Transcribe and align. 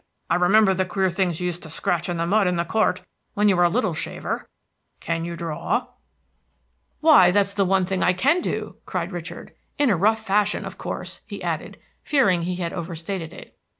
I 0.31 0.35
remember 0.35 0.73
the 0.73 0.83
queer 0.83 1.11
things 1.11 1.39
you 1.39 1.45
used 1.45 1.61
to 1.61 1.69
scratch 1.69 2.09
in 2.09 2.17
the 2.17 2.25
mud 2.25 2.47
in 2.47 2.55
the 2.55 2.65
court, 2.65 3.03
when 3.35 3.47
you 3.47 3.55
were 3.55 3.63
a 3.65 3.69
little 3.69 3.93
shaver. 3.93 4.49
Can 4.99 5.25
you 5.25 5.35
draw?" 5.35 5.89
"Why, 7.01 7.29
that 7.29 7.41
is 7.45 7.53
the 7.53 7.65
one 7.65 7.85
thing 7.85 8.01
I 8.01 8.13
can 8.13 8.41
do!" 8.41 8.77
cried 8.87 9.11
Richard, 9.11 9.53
"in 9.77 9.91
a 9.91 9.95
rough 9.95 10.25
fashion, 10.25 10.65
of 10.65 10.79
course," 10.79 11.21
he 11.27 11.43
added, 11.43 11.77
fearing 12.01 12.41
he 12.41 12.55
had 12.55 12.73
overstated 12.73 13.31
it. 13.31 13.55